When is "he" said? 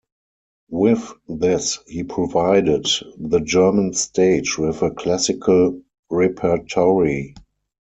1.85-2.01